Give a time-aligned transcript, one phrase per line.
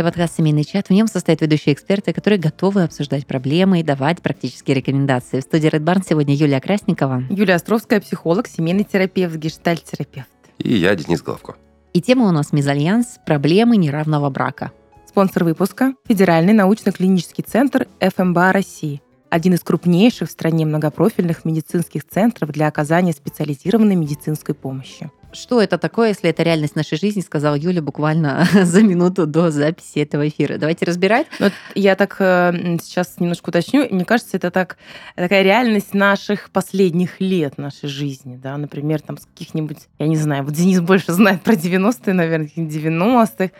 [0.00, 0.86] Это подкаст «Семейный чат».
[0.86, 5.40] В нем состоят ведущие эксперты, которые готовы обсуждать проблемы и давать практические рекомендации.
[5.40, 7.24] В студии Red Barn сегодня Юлия Красникова.
[7.28, 10.30] Юлия Островская, психолог, семейный терапевт, гештальт-терапевт.
[10.56, 11.56] И я, Денис Головко.
[11.92, 13.18] И тема у нас «Мезальянс.
[13.26, 14.72] Проблемы неравного брака».
[15.06, 22.52] Спонсор выпуска– Федеральный научно-клинический центр ФМБА России– один из крупнейших в стране многопрофильных медицинских центров
[22.52, 25.10] для оказания специализированной медицинской помощи.
[25.32, 30.00] Что это такое, если это реальность нашей жизни, сказал Юля буквально за минуту до записи
[30.00, 30.58] этого эфира.
[30.58, 31.26] Давайте разбирать.
[31.38, 33.86] Вот я так э, сейчас немножко уточню.
[33.90, 34.76] Мне кажется, это так,
[35.14, 38.36] такая реальность наших последних лет нашей жизни.
[38.36, 38.56] Да?
[38.56, 43.50] Например, там с каких-нибудь, я не знаю, вот Денис больше знает про 90-е, наверное, 90-х,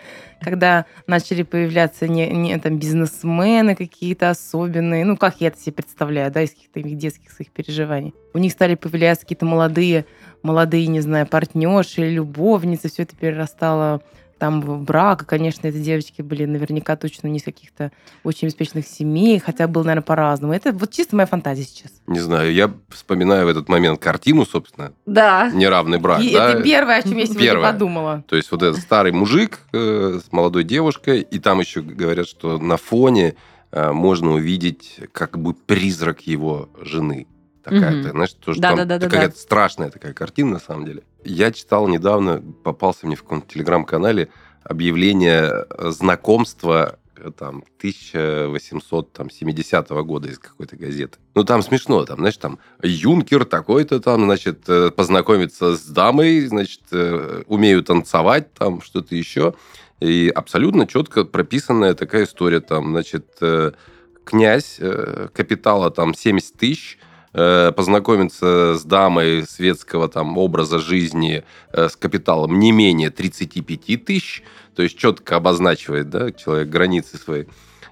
[0.40, 6.32] когда начали появляться не, не там бизнесмены какие-то особенные, ну, как я это себе представляю,
[6.32, 8.14] да, из каких-то детских своих переживаний.
[8.32, 10.06] У них стали появляться какие-то молодые
[10.42, 14.02] молодые, не знаю, партнерши, любовницы, все это перерастало
[14.40, 15.22] там в брак.
[15.22, 17.92] И, конечно, эти девочки были наверняка точно не из каких-то
[18.24, 20.52] очень обеспеченных семей, хотя было, наверное, по-разному.
[20.52, 21.92] Это вот чисто моя фантазия сейчас.
[22.08, 24.92] Не знаю, я вспоминаю в этот момент картину, собственно.
[25.06, 25.50] Да.
[25.52, 26.22] Неравный брак.
[26.22, 26.52] И да?
[26.52, 27.72] это первое, о чем я сегодня Первое.
[27.72, 28.24] подумала.
[28.26, 32.58] То есть вот этот старый мужик э, с молодой девушкой, и там еще говорят, что
[32.58, 33.34] на фоне
[33.70, 37.26] э, можно увидеть как бы призрак его жены.
[37.62, 40.86] Такая, ты знаешь, тоже Да, там да, да, да, какая-то страшная такая картина, на самом
[40.86, 41.02] деле.
[41.24, 44.30] Я читал недавно, попался мне в каком-то телеграм-канале
[44.62, 51.18] объявление э, знакомства э, там 1870 года из какой-то газеты.
[51.34, 56.82] Ну, там смешно, там, знаешь, там юнкер такой-то там, значит, э, познакомиться с дамой, значит,
[57.46, 59.54] умею танцевать, там, что-то еще.
[60.00, 63.38] И абсолютно четко прописанная такая история, там, значит,
[64.24, 64.80] князь,
[65.34, 66.98] капитала там 70 тысяч,
[67.32, 74.42] э, познакомиться с дамой светского там образа жизни э, с капиталом не менее 35 тысяч,
[74.74, 77.44] то есть четко обозначивает, да, человек границы свои.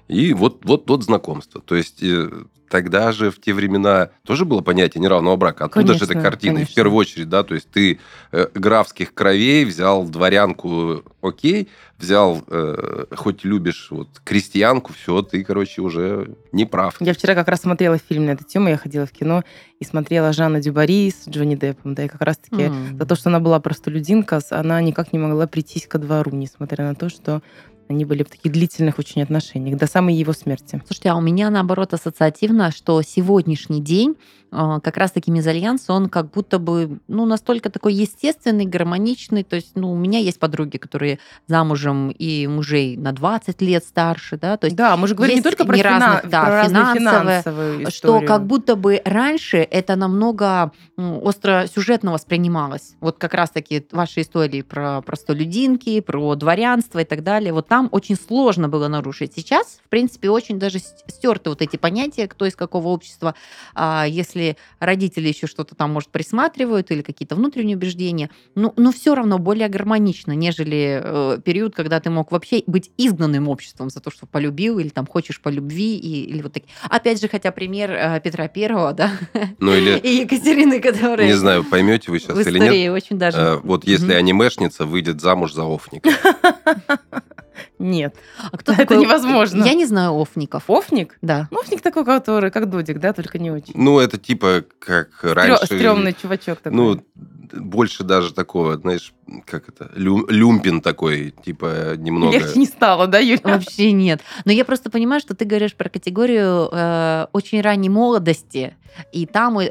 [0.07, 1.61] И вот, вот, вот знакомство.
[1.61, 2.29] То есть э,
[2.69, 5.65] тогда же в те времена тоже было понятие неравного брака.
[5.65, 6.51] Откуда же эта Конечно, картина?
[6.51, 6.75] И в конечно.
[6.75, 7.99] первую очередь, да, то есть ты
[8.31, 15.81] э, графских кровей взял дворянку, окей, взял, э, хоть любишь вот крестьянку, все, ты, короче,
[15.81, 16.95] уже не прав.
[17.01, 19.43] Я вчера как раз смотрела фильм на эту тему, я ходила в кино
[19.79, 22.97] и смотрела Жанна Дюбари с Джонни Деппом, да, и как раз-таки М.
[22.97, 26.85] за то, что она была простолюдинка, с- она никак не могла прийтись ко двору, несмотря
[26.85, 27.41] на то, что
[27.89, 30.81] они были в таких длительных очень отношениях, до самой его смерти.
[30.85, 34.15] Слушайте, а у меня наоборот ассоциативно, что сегодняшний день
[34.51, 39.43] э, как раз-таки мезальянс, он как будто бы, ну, настолько такой естественный, гармоничный.
[39.43, 41.17] То есть, ну, у меня есть подруги, которые
[41.47, 45.41] замужем и мужей на 20 лет старше, да, то есть да, мы же говорим не
[45.41, 50.71] только про, фина- разных, да, про финансовые, финансовую что как будто бы раньше это намного
[50.95, 52.95] остро сюжетно воспринималось.
[52.99, 57.51] Вот как раз-таки ваши истории про простолюдинки, про дворянство и так далее.
[57.51, 59.33] Вот там очень сложно было нарушить.
[59.35, 63.35] Сейчас, в принципе, очень даже стерты вот эти понятия, кто из какого общества.
[63.73, 69.15] А если родители еще что-то там, может, присматривают или какие-то внутренние убеждения, ну, но все
[69.15, 74.11] равно более гармонично, нежели э, период, когда ты мог вообще быть изгнанным обществом за то,
[74.11, 76.69] что полюбил или там хочешь по любви, и, или вот такие.
[76.89, 79.11] Опять же, хотя пример э, Петра Первого, да,
[79.59, 83.37] Ну или, и Екатерины, которая не знаю, поймете вы сейчас или нет, очень даже...
[83.37, 86.09] э, вот если анимешница выйдет замуж за Офника.
[87.79, 88.15] Нет.
[88.51, 89.63] А кто это такой- невозможно.
[89.63, 90.63] Я не знаю Офников.
[90.69, 91.17] Офник?
[91.21, 91.47] Да.
[91.51, 93.73] Ну, Офник такой, который, как Додик, да, только не очень.
[93.75, 95.65] Ну, это типа как раньше...
[95.65, 96.75] Стрёмный чувачок такой.
[96.77, 97.03] Ну,
[97.51, 99.11] больше даже такого, знаешь,
[99.45, 102.33] как это, лю- люмпин такой, типа немного...
[102.37, 103.39] Легче не стало, да, Юля?
[103.43, 104.21] Вообще нет.
[104.45, 108.75] Но я просто понимаю, что ты говоришь про категорию э, очень ранней молодости,
[109.11, 109.69] и там э,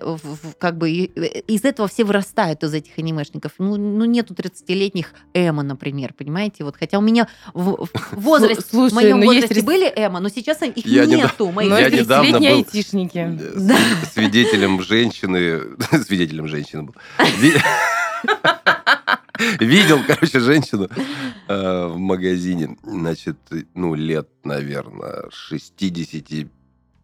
[0.59, 3.53] как бы э, из этого все вырастают, из этих анимешников.
[3.59, 6.65] Ну, ну нету 30-летних Эма, например, понимаете?
[6.65, 9.93] Вот, хотя у меня в, в возрасте, Слушай, в моем ну есть возрасте рис- были
[9.97, 11.51] Эма, но сейчас их Я нету.
[11.51, 12.05] моих Но Я это детей.
[12.05, 13.19] недавно 30-летние был- айтишники.
[13.19, 13.79] Э, Да.
[14.13, 15.61] Свидетелем женщины...
[16.07, 16.95] Свидетелем женщины был.
[17.39, 17.55] Ви-
[19.61, 20.89] Видел, короче, женщину
[21.47, 23.37] э, в магазине, значит,
[23.75, 26.49] ну, лет, наверное, 60,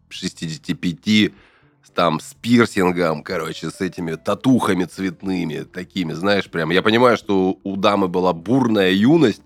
[0.09, 1.31] 65,
[1.93, 6.71] там, с пирсингом, короче, с этими татухами цветными, такими, знаешь, прям.
[6.71, 9.41] Я понимаю, что у дамы была бурная юность,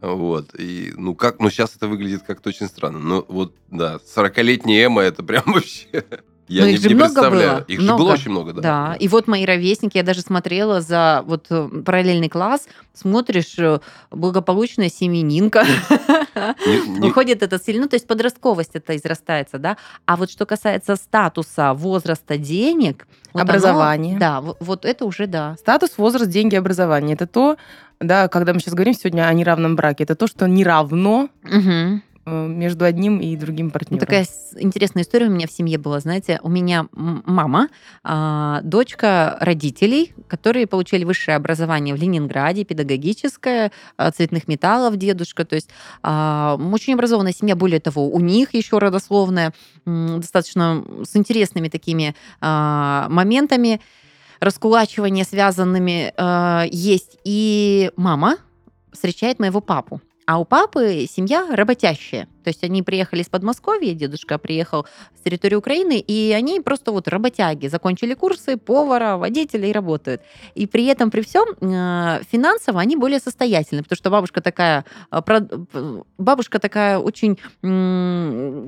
[0.00, 2.98] вот, и, ну, как, ну, сейчас это выглядит как-то очень странно.
[2.98, 6.04] Ну, вот, да, 40-летняя Эма, это прям вообще...
[6.46, 7.50] Я Ну, не, их же не много представляю.
[7.52, 7.64] было.
[7.68, 8.10] Их же было Много.
[8.12, 8.60] очень много, да.
[8.62, 13.80] Да, и вот мои ровесники, я даже смотрела за вот э, параллельный класс, смотришь, э,
[14.10, 15.64] благополучная семенинка,
[17.02, 19.76] уходит это сильно, ну, то есть подростковость это израстается, да,
[20.06, 24.18] а вот что касается статуса, возраста, денег, вот оно- Образование.
[24.18, 25.56] да, вот это уже да.
[25.58, 27.14] Статус, возраст, деньги, образование.
[27.14, 27.56] Это то,
[28.00, 31.28] да, когда мы сейчас говорим сегодня о неравном браке, это то, что не равно.
[32.26, 34.00] Э, между одним и другим Ну, партнером.
[34.00, 36.00] такая с- интересная история у меня в семье была.
[36.00, 37.68] Знаете, у меня мама,
[38.02, 45.44] а, дочка родителей, которые получили высшее образование в Ленинграде, педагогическое, а, цветных металлов дедушка.
[45.44, 45.68] То есть
[46.02, 47.56] а, очень образованная семья.
[47.56, 49.52] Более того, у них еще родословная,
[49.86, 53.80] достаточно с интересными такими моментами
[54.40, 57.18] раскулачивания связанными а, есть.
[57.24, 58.36] И мама
[58.92, 60.00] встречает моего папу.
[60.26, 62.28] А у папы семья работящая.
[62.44, 64.86] То есть они приехали из Подмосковья, дедушка приехал
[65.18, 70.22] с территории Украины, и они просто вот работяги, закончили курсы повара, водителя и работают.
[70.54, 75.20] И при этом, при всем, э, финансово они более состоятельны, потому что бабушка такая, э,
[75.26, 77.38] э, бабушка такая очень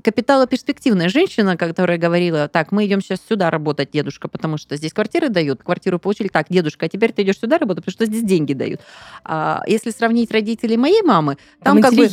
[0.03, 5.29] капиталоперспективная женщина, которая говорила, так, мы идем сейчас сюда работать, дедушка, потому что здесь квартиры
[5.29, 8.55] дают, квартиру получили, так, дедушка, а теперь ты идешь сюда работать, потому что здесь деньги
[8.55, 8.81] дают.
[9.25, 12.07] А если сравнить родителей моей мамы, там, Там как бы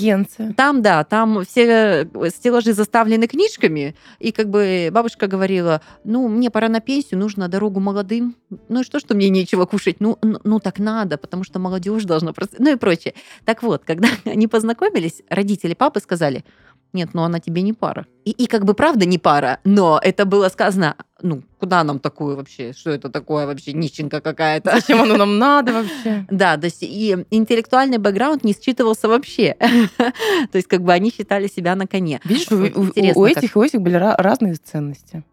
[0.58, 6.68] там, да, там все стеллажи заставлены книжками, и как бы бабушка говорила, ну, мне пора
[6.68, 8.36] на пенсию, нужно дорогу молодым.
[8.70, 9.98] Ну и что, что мне нечего кушать?
[10.00, 12.32] Ну, ну, так надо, потому что молодежь должна...
[12.32, 13.14] прос- Ну и прочее.
[13.46, 16.44] Так вот, когда они познакомились, родители папы сказали,
[16.92, 18.08] нет, ну она тебе не пара.
[18.26, 22.36] И, и как бы правда не пара, но это было сказано, ну, куда нам такую
[22.36, 24.72] вообще, что это такое вообще, нищенка какая-то.
[24.72, 26.26] Зачем оно нам надо вообще?
[26.34, 29.56] Да, то есть и интеллектуальный бэкграунд не считывался вообще.
[30.52, 32.20] То есть как бы они считали себя на коне.
[32.26, 35.24] Видишь, у, этих и у этих были разные ценности.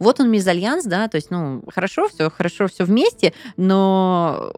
[0.00, 4.52] Вот он мезальянс, да, то есть, ну, хорошо, все хорошо, все вместе, но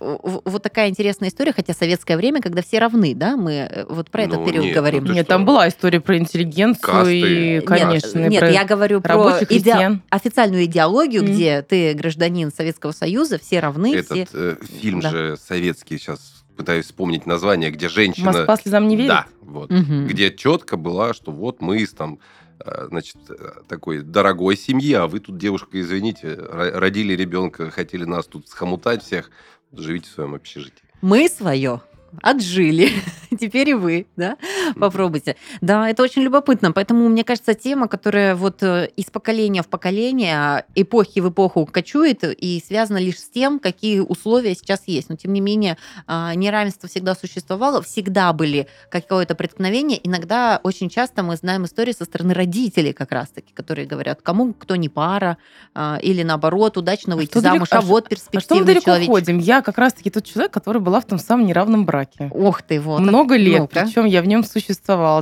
[0.44, 4.22] вот такая интересная история, хотя советское время, когда все равны, да, мы э, вот про
[4.22, 5.04] этот Ну, период говорим.
[5.04, 7.20] ну Нет, там была история про интеллигенцию Касты.
[7.20, 9.14] и, Нет, конечно, нет, про я говорю про
[9.48, 11.32] иде- официальную идеологию, Мгм.
[11.32, 14.38] где ты гражданин Советского Союза, все равны, Этот все.
[14.38, 15.10] э, фильм Да.
[15.10, 18.26] же советский, сейчас пытаюсь вспомнить название, где женщина...
[18.32, 19.08] Москва слезам не верит.
[19.08, 19.70] Да, вот.
[19.70, 20.06] Мгм.
[20.06, 22.18] Где четко была, что вот мы из там
[22.62, 23.34] э, значит, э,
[23.68, 29.02] такой дорогой семьи, а вы тут, девушка, извините, ро- родили ребенка, хотели нас тут схомутать
[29.02, 29.30] всех,
[29.72, 30.82] живите в своем общежитии.
[31.00, 31.80] Мы свое
[32.20, 32.90] отжили.
[33.40, 34.36] Теперь и вы, да?
[34.78, 35.36] Попробуйте.
[35.60, 36.72] Да, это очень любопытно.
[36.72, 42.24] Поэтому, мне кажется, тема, которая вот э, из поколения в поколение, эпохи в эпоху кочует
[42.24, 45.08] и связана лишь с тем, какие условия сейчас есть.
[45.10, 45.76] Но, тем не менее,
[46.06, 49.98] а, неравенство всегда существовало, всегда были какое-то преткновение.
[50.06, 54.76] Иногда, очень часто мы знаем истории со стороны родителей как раз-таки, которые говорят, кому кто
[54.76, 55.38] не пара,
[55.74, 58.16] а, или наоборот, удачно выйти что далеко- замуж, а а что- вот А что мы
[58.30, 59.10] перспективный далеко человечек.
[59.10, 59.38] ходим?
[59.38, 62.30] Я как раз-таки тот человек, который была в том самом неравном браке.
[62.34, 63.00] Ох ты, вот.
[63.00, 63.84] Много лет, Ну-ка.
[63.84, 64.59] причем я в нем существовала.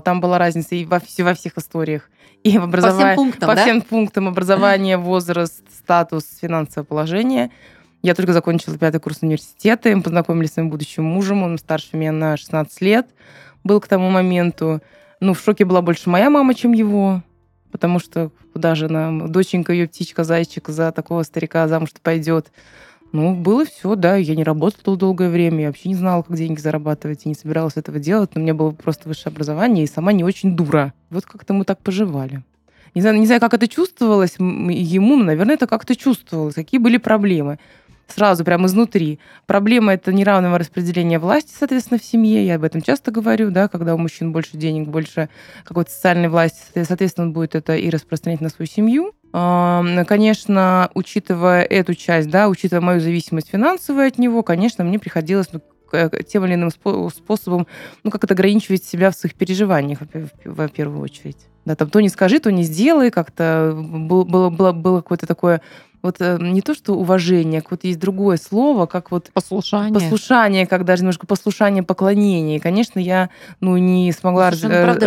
[0.04, 2.10] Там была разница и во, вс- во всех историях.
[2.44, 3.62] И в По всем пунктам, по да?
[3.62, 7.50] всем пунктам образования, возраст, статус, финансовое положение.
[8.02, 12.12] Я только закончила пятый курс университета, мы познакомились с моим будущим мужем, он старше меня
[12.12, 13.08] на 16 лет
[13.64, 14.80] был к тому моменту.
[15.20, 17.22] Ну, в шоке была больше моя мама, чем его,
[17.72, 22.52] потому что куда же нам, доченька ее птичка, зайчик за такого старика замуж-то пойдет.
[23.12, 24.16] Ну, было все, да.
[24.16, 27.76] Я не работала долгое время, я вообще не знала, как деньги зарабатывать, и не собиралась
[27.76, 28.30] этого делать.
[28.34, 30.92] Но у меня было просто высшее образование, и сама не очень дура.
[31.10, 32.42] Вот как-то мы так поживали.
[32.94, 36.54] Не знаю, не знаю, как это чувствовалось ему, но, наверное, это как-то чувствовалось.
[36.54, 37.58] Какие были проблемы?
[38.08, 39.18] Сразу, прямо изнутри.
[39.46, 42.46] Проблема это неравного распределения власти, соответственно, в семье.
[42.46, 45.28] Я об этом часто говорю, да, когда у мужчин больше денег, больше
[45.64, 49.12] какой-то социальной власти, соответственно, он будет это и распространять на свою семью.
[49.32, 55.60] Конечно, учитывая эту часть, да, учитывая мою зависимость финансовую от него, конечно, мне приходилось ну,
[55.90, 57.66] к- тем или иным спо- способом,
[58.04, 60.00] ну, как-то ограничивать себя в своих переживаниях,
[60.44, 61.38] во первую очередь.
[61.64, 65.60] Да, там то не скажи, то не сделай, как-то был- было, было, было какое-то такое,
[66.02, 69.92] вот э, не то что уважение, какое-то есть другое слово, как вот Послушание.
[69.92, 72.56] послушание, как даже немножко послушание, поклонение.
[72.56, 75.06] И, конечно, я, ну, не смогла Слушай, ну, раз- правда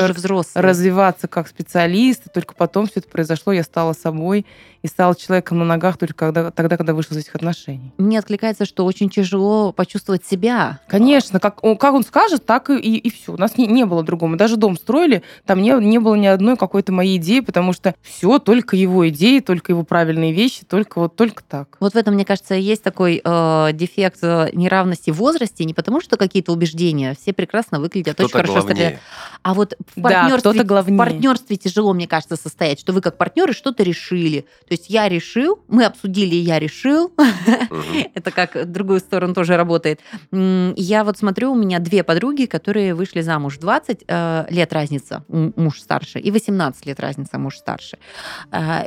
[0.56, 2.24] э, развиваться как специалист.
[2.34, 4.46] Только потом все это произошло, я стала собой
[4.82, 7.92] и стал человеком на ногах только когда, тогда, когда вышел из этих отношений.
[7.98, 10.80] Мне откликается, что очень тяжело почувствовать себя.
[10.88, 13.34] Конечно, как, как он скажет, так и, и, и все.
[13.34, 14.32] У нас не, не было другого.
[14.32, 17.94] Мы даже дом строили, там не, не было ни одной какой-то моей идеи, потому что
[18.02, 21.78] все только его идеи, только его правильные вещи, только вот только так.
[21.80, 26.02] Вот в этом, мне кажется, есть такой э, дефект э, неравности в возрасте, не потому
[26.02, 28.74] что какие-то убеждения, все прекрасно выглядят Кто-то очень хорошо главнее.
[28.74, 29.00] стреляют.
[29.44, 30.96] А вот в Да, партнерстве, главнее.
[30.96, 34.46] в партнерстве тяжело, мне кажется, состоять, что вы как партнеры что-то решили.
[34.72, 37.14] То есть я решил, мы обсудили, я решил.
[38.14, 40.00] Это как в другую сторону тоже работает.
[40.32, 45.82] Я вот смотрю, у меня две подруги, которые вышли замуж 20 э, лет разница, муж
[45.82, 47.98] старше, и 18 лет разница, муж старше.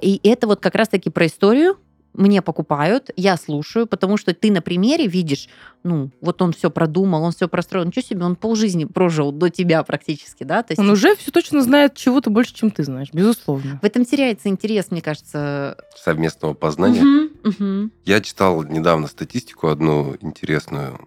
[0.00, 1.76] И это вот как раз-таки про историю,
[2.14, 5.48] мне покупают, я слушаю, потому что ты на примере видишь,
[5.82, 9.82] ну, вот он все продумал, он все простроил, ничего себе, он полжизни прожил до тебя
[9.82, 13.78] практически, да, то есть Он уже все точно знает чего-то больше, чем ты знаешь, безусловно.
[13.82, 15.76] в этом теряется интерес, мне кажется.
[15.96, 17.02] Совместного познания.
[17.02, 17.92] Мгм, мгм.
[18.04, 20.98] Я читал недавно статистику одну интересную.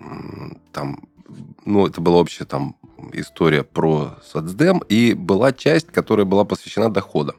[0.74, 1.08] Там,
[1.66, 2.76] ну, это была общая там
[3.14, 7.38] история про соцдем, и была часть, которая была посвящена доходам.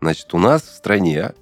[0.00, 1.32] Значит, у нас в стране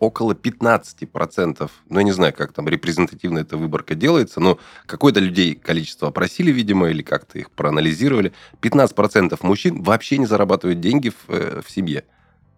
[0.00, 5.54] около 15%, ну, я не знаю, как там репрезентативно эта выборка делается, но какое-то людей
[5.54, 8.32] количество опросили, видимо, или как-то их проанализировали.
[8.60, 12.04] 15% мужчин вообще не зарабатывают деньги в, э, в семье.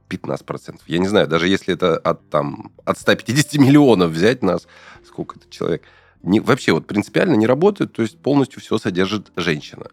[0.08, 0.80] 15%.
[0.86, 4.66] Я не знаю, даже если это от, там, от 150 миллионов взять нас,
[5.06, 5.82] сколько это человек,
[6.22, 9.86] не, вообще вот принципиально не работают, то есть полностью все содержит женщина.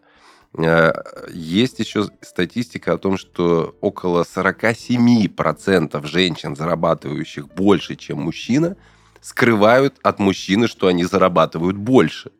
[0.58, 0.92] Э,
[1.32, 8.76] Есть еще статистика о том, что около 47% женщин, зарабатывающих больше, чем мужчина,
[9.20, 12.32] скрывают от мужчины, что они зарабатывают больше.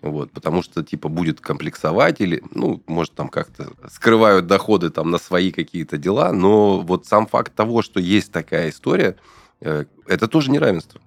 [0.00, 5.16] Вот, потому что, типа, будет комплексовать или, ну, может, там как-то скрывают доходы там на
[5.18, 9.16] свои какие-то дела, но вот сам факт того, что есть такая история,
[9.60, 11.00] э, это тоже неравенство.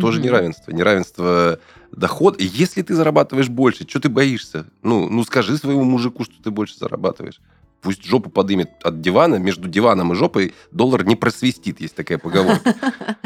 [0.00, 0.26] Тоже Мгм.
[0.26, 0.70] неравенство.
[0.72, 1.58] Неравенство
[1.92, 2.40] доход.
[2.40, 4.66] И если ты зарабатываешь больше, что ты боишься?
[4.82, 7.40] Ну, ну, скажи своему мужику, что ты больше зарабатываешь.
[7.80, 12.74] Пусть жопу подымет от дивана, между диваном и жопой доллар не просвистит, есть такая поговорка.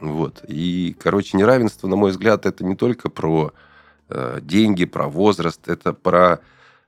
[0.00, 0.44] Вот.
[0.46, 3.52] И, короче, неравенство, на мой взгляд, это не только про
[4.08, 6.38] э, деньги, про возраст, это про,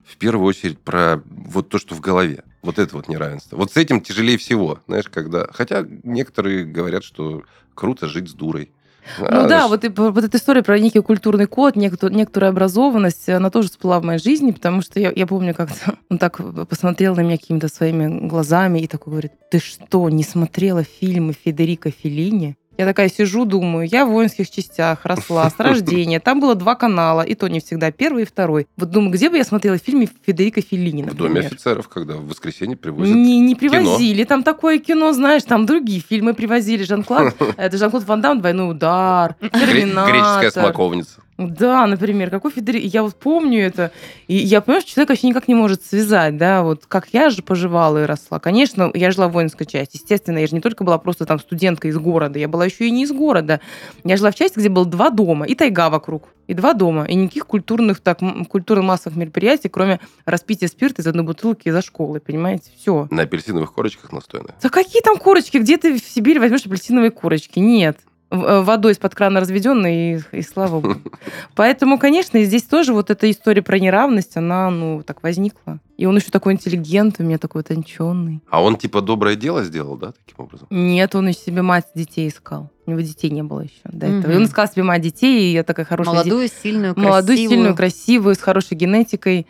[0.04, 2.44] в первую очередь, про вот то, что в голове.
[2.62, 3.56] Вот это вот неравенство.
[3.56, 5.48] Вот с этим тяжелее всего, знаешь, когда...
[5.52, 7.42] Хотя некоторые говорят, что
[7.74, 8.70] круто жить с дурой.
[9.18, 13.50] Ну А, да, вот, вот эта история про некий культурный код, некотор- некоторую образованность, она
[13.50, 17.20] тоже всплыла в моей жизни, потому что я, я помню, как-то он так посмотрел на
[17.20, 22.56] меня какими-то своими глазами и такой говорит, ты что, не смотрела фильмы Федерико Феллини?
[22.80, 26.18] Я такая сижу, думаю, я в воинских частях росла с рождения.
[26.18, 28.68] Там было два канала, и то не всегда, первый и второй.
[28.78, 31.46] Вот думаю, где бы я смотрела фильмы Федерико Феллини, В доме например?
[31.52, 33.14] офицеров, когда в воскресенье привозят...
[33.14, 34.24] Не, не привозили.
[34.24, 36.82] Там такое кино, знаешь, там другие фильмы привозили.
[36.84, 39.66] Жан-Клод, это Жан-Клод Ван Дам, «Двойной удар», Гре- Греческая
[40.06, 40.50] «Терминатор».
[40.50, 41.20] смоковница.
[41.48, 42.80] Да, например, какой Федери...
[42.80, 43.92] Я вот помню это.
[44.26, 47.42] И я понимаю, что человек вообще никак не может связать, да, вот как я же
[47.42, 48.38] поживала и росла.
[48.40, 49.96] Конечно, я жила в воинской части.
[49.96, 52.90] Естественно, я же не только была просто там студентка из города, я была еще и
[52.90, 53.60] не из города.
[54.04, 56.28] Я жила в части, где было два дома и тайга вокруг.
[56.46, 57.04] И два дома.
[57.04, 58.18] И никаких культурных, так,
[58.48, 62.70] культурно-массовых мероприятий, кроме распития спирта из одной бутылки за школой, понимаете?
[62.76, 63.06] Все.
[63.10, 64.56] На апельсиновых корочках настойная.
[64.60, 65.58] Да какие там корочки?
[65.58, 67.60] Где ты в Сибири возьмешь апельсиновые корочки?
[67.60, 67.98] Нет.
[68.30, 71.00] Э, Водой из-под крана разведенной, и, и слава богу.
[71.56, 75.80] Поэтому, конечно, и здесь тоже вот эта история про неравность, она, ну, так возникла.
[75.96, 78.40] И он еще такой интеллигент, у меня такой утонченный.
[78.48, 80.68] А он типа доброе дело сделал, да, таким образом?
[80.70, 82.70] Нет, он еще себе мать детей искал.
[82.86, 84.30] У него детей не было еще до этого.
[84.30, 84.36] И Мгм.
[84.36, 86.22] он искал себе мать детей, и я такая хорошая...
[86.24, 87.48] де- Молодую, сильную, Молодую, красивую.
[87.50, 89.46] сильную, красивую, с хорошей генетикой.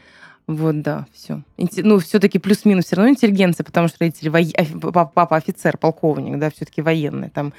[0.47, 1.43] Вот, да, все.
[1.59, 6.51] Ну, все-таки плюс-минус все равно интеллигенция, потому что родители, офи- папа, папа офицер, полковник, да,
[6.51, 7.29] все-таки военный.
[7.31, 7.53] Там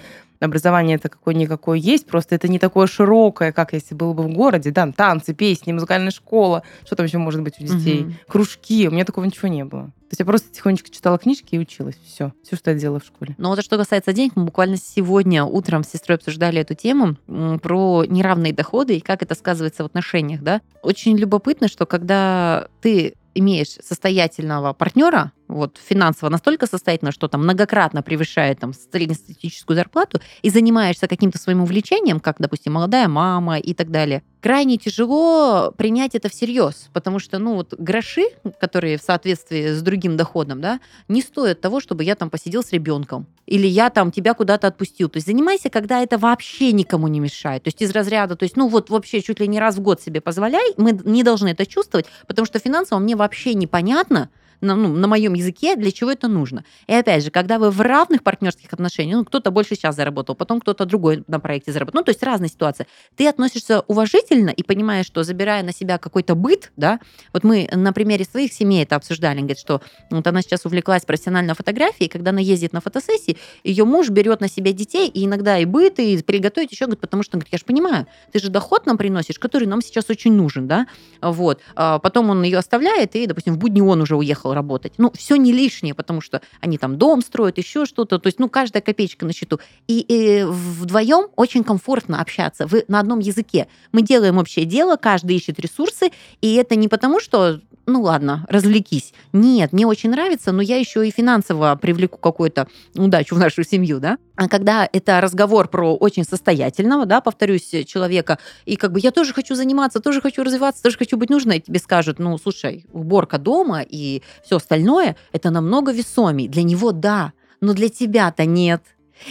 [0.46, 4.72] образование это какое-никакое есть, просто это не такое широкое, как если было бы в городе,
[4.72, 8.14] да, танцы, песни, музыкальная школа, что там еще может быть у детей, Мгм.
[8.28, 9.88] кружки, у меня такого ничего не было.
[9.88, 13.06] То есть я просто тихонечко читала книжки и училась, все, все, что я делала в
[13.06, 13.34] школе.
[13.38, 17.16] Но вот что касается денег, мы буквально сегодня утром с сестрой обсуждали эту тему
[17.62, 20.60] про неравные доходы и как это сказывается в отношениях, да.
[20.82, 28.02] Очень любопытно, что когда ты имеешь состоятельного партнера, вот финансово настолько состоятельного, что там многократно
[28.02, 33.92] превышает там среднестатистическую зарплату, и занимаешься каким-то своим увлечением, как, допустим, молодая мама и так
[33.92, 38.26] далее, крайне тяжело принять это всерьез, потому что, ну, вот гроши,
[38.60, 42.72] которые в соответствии с другим доходом, да, не стоят того, чтобы я там посидел с
[42.72, 43.28] ребенком.
[43.46, 45.10] Или я там тебя куда-то отпустил.
[45.10, 47.64] То есть занимайся, когда это вообще никому не мешает.
[47.64, 50.02] То есть из разряда, то есть, ну вот вообще чуть ли не раз в год
[50.02, 54.30] себе позволяй, мы не должны это чувствовать, потому что финансово мне вообще непонятно,
[54.62, 56.64] на, ну, на моем языке, для чего это нужно.
[56.88, 60.62] И опять же, когда вы в равных партнерских отношениях, ну, кто-то больше сейчас заработал, потом
[60.62, 65.06] кто-то другой на проекте заработал, ну, то есть разные ситуации, ты относишься уважительно и понимаешь,
[65.06, 67.00] что забирая на себя какой-то быт, да,
[67.34, 71.56] вот мы на примере своих семей это обсуждали, говорит, что вот она сейчас увлеклась профессиональной
[71.56, 75.58] фотографией, и когда она ездит на фотосессии, ее муж берет на себя детей, и иногда
[75.58, 78.86] и быт, и приготовить еще, говорит, потому что, говорит, я же понимаю, ты же доход
[78.86, 80.88] нам приносишь, который нам сейчас очень нужен, да,
[81.22, 81.62] вот.
[81.76, 84.94] А потом он ее оставляет, и, допустим, в будни он уже уехал работать.
[84.98, 88.50] Ну, все не лишнее, потому что они там дом строят, еще что-то, то есть, ну,
[88.50, 89.60] каждая копеечка на счету.
[89.88, 93.68] И, и вдвоем очень комфортно общаться, вы на одном языке.
[93.92, 99.14] Мы делаем общее дело, каждый ищет ресурсы, и это не потому, что ну ладно, развлекись.
[99.34, 104.00] Нет, мне очень нравится, но я еще и финансово привлеку какую-то удачу в нашу семью,
[104.00, 104.18] да.
[104.36, 109.34] А когда это разговор про очень состоятельного, да, повторюсь, человека, и как бы я тоже
[109.34, 113.82] хочу заниматься, тоже хочу развиваться, тоже хочу быть нужной, тебе скажут, ну, слушай, уборка дома
[113.82, 116.48] и все остальное, это намного весомей.
[116.48, 118.84] Для него да, но для тебя-то нет.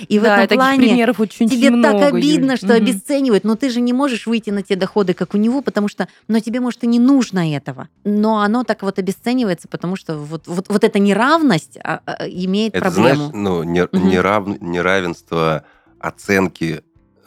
[0.08, 2.56] И да, в этом плане примеров очень тебе много, так обидно, Юль.
[2.56, 2.76] что Мгм.
[2.76, 6.08] обесценивают, но ты же не можешь выйти на те доходы, как у него, потому что,
[6.28, 7.88] но тебе, может, и не нужно этого.
[8.04, 12.74] Но оно так вот обесценивается, потому что вот, вот, вот эта неравность а, а, имеет
[12.74, 13.14] Это, проблему.
[13.16, 14.08] знаешь, ну, не- Мгм.
[14.08, 15.64] нерав- неравенство
[15.98, 16.82] оценки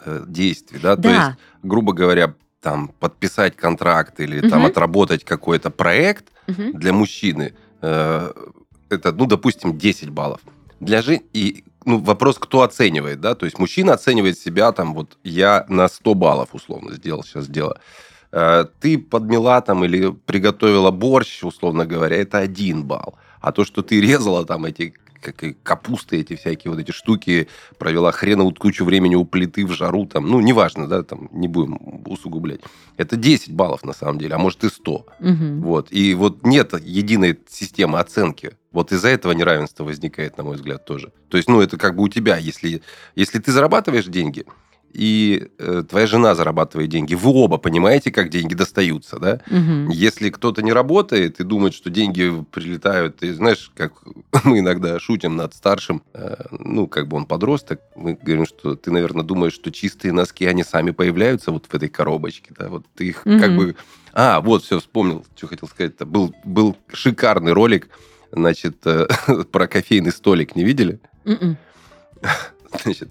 [0.06, 0.96] э, действий, да?
[0.96, 4.66] То есть, да, грубо говоря, там, подписать контракт или там Мгм.
[4.66, 6.78] отработать какой-то проект Мгм.
[6.78, 8.32] для мужчины, э,
[8.90, 10.40] это, ну, допустим, 10 баллов.
[10.80, 11.20] Для жен...
[11.32, 13.34] И, ну, вопрос, кто оценивает, да?
[13.34, 17.78] То есть мужчина оценивает себя, там, вот, я на 100 баллов, условно, сделал сейчас дело.
[18.32, 23.14] Э, Ты подмела там или приготовила борщ, условно говоря, это один балл.
[23.40, 27.48] А то, что ты резала там эти как и капусты, эти всякие вот эти штуки,
[27.78, 31.78] провела хреновую кучу времени у плиты в жару, там, ну, неважно, да, там, не будем
[32.06, 32.60] усугублять.
[32.98, 35.06] Это 10 баллов на самом деле, а может и 100.
[35.20, 35.62] Мгм.
[35.62, 35.88] Вот.
[35.90, 38.52] И вот нет единой системы оценки.
[38.74, 41.12] Вот из-за этого неравенство возникает, на мой взгляд, тоже.
[41.28, 42.82] То есть, ну, это как бы у тебя, если,
[43.14, 44.44] если ты зарабатываешь деньги,
[44.92, 49.40] и э, твоя жена зарабатывает деньги, вы оба понимаете, как деньги достаются, да?
[49.48, 49.90] Мгм.
[49.90, 53.92] Если кто-то не работает и думает, что деньги прилетают, и знаешь, как
[54.44, 58.90] мы иногда шутим над старшим, э, ну, как бы он подросток, мы говорим, что ты,
[58.90, 63.06] наверное, думаешь, что чистые носки, они сами появляются вот в этой коробочке, да, вот ты
[63.06, 63.56] их как Мгм.
[63.56, 63.76] бы...
[64.12, 66.06] А, вот, все, вспомнил, что хотел сказать-то.
[66.06, 67.88] Был, был шикарный ролик,
[68.32, 69.06] значит, э,
[69.52, 71.00] про кофейный столик, не видели?
[71.24, 71.56] Мгм.
[72.82, 73.10] Значит,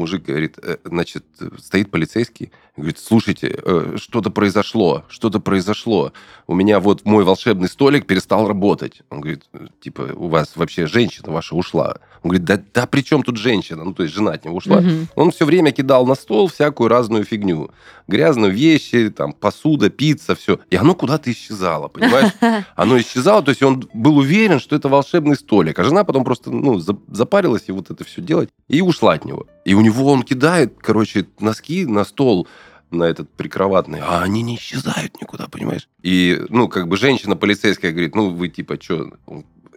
[0.00, 1.24] мужик говорит, э, значит,
[1.58, 6.12] стоит полицейский, говорит, слушайте, э, что-то произошло, что-то произошло.
[6.46, 9.02] У меня вот мой волшебный столик перестал работать.
[9.10, 11.98] Он говорит, э, типа, у вас вообще женщина ваша ушла.
[12.22, 13.84] Он говорит, да, да при чем тут женщина?
[13.84, 14.80] Ну, то есть жена от него ушла.
[14.80, 15.08] Мгм.
[15.14, 17.70] Он все время кидал на стол всякую разную фигню.
[18.08, 20.58] Грязные вещи, там, посуда, пицца, все.
[20.70, 22.32] И оно куда-то исчезало, понимаешь?
[22.74, 25.78] Оно исчезало, то есть он был уверен, что это волшебный столик.
[25.78, 29.24] А жена потом просто ну, за- запарилась и вот это все делать, и ушла от
[29.24, 29.46] него.
[29.64, 32.46] И у него он кидает, короче, носки на стол,
[32.90, 35.88] на этот прикроватный, а они не исчезают никуда, понимаешь?
[36.02, 39.12] И, ну, как бы женщина полицейская говорит, ну, вы типа, что?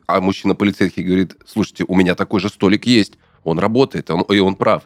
[0.07, 4.39] А мужчина полицейский говорит, слушайте, у меня такой же столик есть, он работает, он, и
[4.39, 4.83] он прав.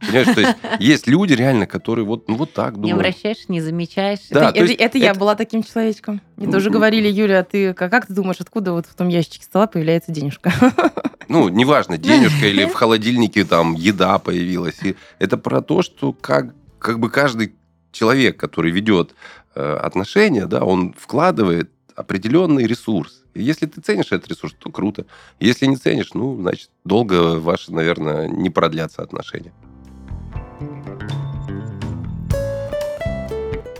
[0.00, 2.98] Понимаешь, то есть есть люди реально, которые вот, ну, вот так Не думают.
[2.98, 4.18] обращаешь, не замечаешь.
[4.30, 6.20] Да, это, то есть это- это я это- была таким человечком.
[6.36, 9.44] Мне тоже говорили, Юля, а ты как, как ты думаешь, откуда вот в том ящике
[9.44, 10.52] стола появляется денежка?
[11.28, 14.82] Ну, неважно, денежка или в холодильнике там еда появилась.
[14.82, 17.54] И это про то, что как, как бы каждый
[17.92, 19.14] человек, который ведет
[19.54, 23.22] э, отношения, да, он вкладывает определенный ресурс.
[23.34, 25.06] И если ты ценишь этот ресурс, то круто.
[25.40, 29.52] Если не ценишь, ну, значит, долго ваши, наверное, не продлятся отношения.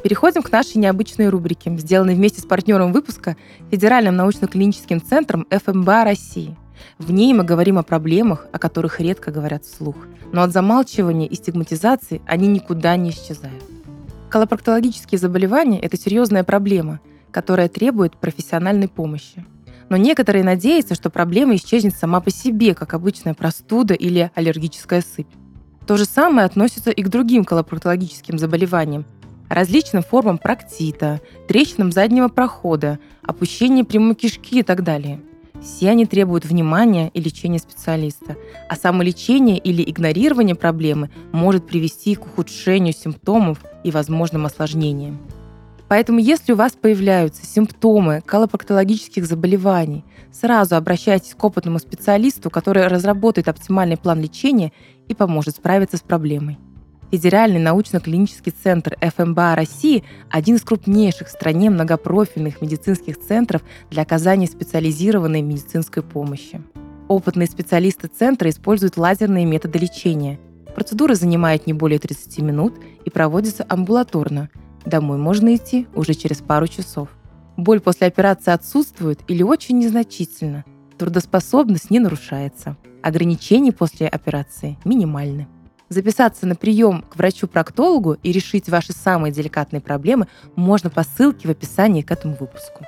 [0.02, 3.36] Переходим к нашей необычной рубрике, сделанной вместе с партнером выпуска
[3.70, 6.56] Федеральным научно-клиническим центром ФМБА России.
[6.98, 9.96] В ней мы говорим о проблемах, о которых редко говорят вслух.
[10.32, 13.64] Но от замалчивания и стигматизации они никуда не исчезают.
[14.30, 19.44] Колопроктологические заболевания– это серьезная проблема, которая требует профессиональной помощи.
[19.88, 25.28] Но некоторые надеются, что проблема исчезнет сама по себе, как обычная простуда или аллергическая сыпь.
[25.86, 29.04] То же самое относится и к другим колопроктологическим заболеваниям,
[29.50, 35.20] различным формам проктита, трещинам заднего прохода, опущения прямой кишки и так далее.
[35.62, 38.36] Все они требуют внимания и лечения специалиста,
[38.68, 45.20] а самолечение или игнорирование проблемы может привести к ухудшению симптомов и возможным осложнениям.
[45.88, 53.48] Поэтому если у вас появляются симптомы колопроктологических заболеваний, сразу обращайтесь к опытному специалисту, который разработает
[53.48, 54.72] оптимальный план лечения
[55.08, 56.58] и поможет справиться с проблемой.
[57.12, 64.46] Федеральный научно-клинический центр ФМБА России– один из крупнейших в стране многопрофильных медицинских центров для оказания
[64.46, 66.62] специализированной медицинской помощи.
[67.08, 70.40] Опытные специалисты центра используют лазерные методы лечения.
[70.74, 74.48] Процедура занимает не более 30 минут и проводится амбулаторно.
[74.86, 77.10] Домой можно идти уже через пару часов.
[77.58, 80.64] Боль после операции отсутствует или очень незначительно.
[80.96, 82.78] Трудоспособность не нарушается.
[83.02, 85.46] Ограничения после операции минимальны.
[85.92, 90.26] Записаться на прием к врачу-проктологу и решить ваши самые деликатные проблемы
[90.56, 92.86] можно по ссылке в описании к этому выпуску.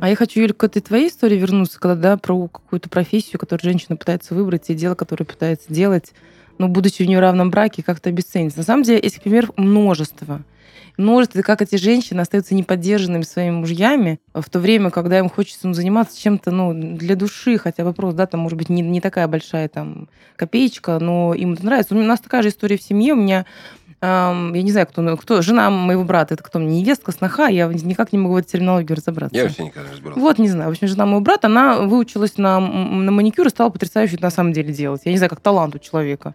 [0.00, 3.72] А я хочу, Юля, к этой твоей истории вернуться, когда да, про какую-то профессию, которую
[3.72, 6.14] женщина пытается выбрать, и дело, которое пытается делать,
[6.56, 8.56] но будучи в неравном браке, как-то обесценить.
[8.56, 10.40] На самом деле, этих примеров множество
[10.96, 15.74] множество, как эти женщины остаются неподдержанными своими мужьями в то время, когда им хочется ну,
[15.74, 19.68] заниматься чем-то ну, для души, хотя вопрос, да, там, может быть, не, не такая большая
[19.68, 21.94] там копеечка, но им это нравится.
[21.94, 23.14] У нас такая же история в семье.
[23.14, 23.46] У меня
[24.00, 27.66] эм, я не знаю, кто, кто, жена моего брата, это кто мне, невестка, сноха, я
[27.66, 29.36] никак не могу в этой терминологии разобраться.
[29.36, 30.20] Я вообще никогда не разбирался.
[30.20, 30.70] Вот, не знаю.
[30.70, 34.52] В общем, жена моего брата, она выучилась на, на маникюр и стала потрясающе на самом
[34.52, 35.02] деле делать.
[35.04, 36.34] Я не знаю, как талант у человека.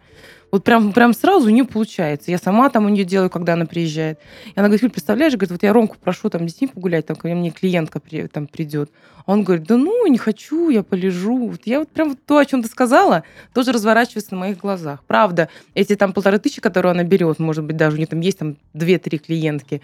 [0.52, 2.30] Вот прям, прям сразу у нее получается.
[2.30, 4.20] Я сама там у нее делаю, когда она приезжает.
[4.48, 7.36] И она говорит, представляешь, говорит, вот я Ромку прошу там с детьми погулять, там, когда
[7.36, 8.92] мне клиентка при, там придет.
[9.26, 11.48] А он говорит, да ну, не хочу, я полежу.
[11.50, 15.04] Вот я вот прям вот то, о чем ты сказала, тоже разворачивается на моих глазах.
[15.08, 18.40] Правда, эти там полторы тысячи, которые она берет, может быть, даже у нее там есть
[18.40, 19.82] там две-три клиентки,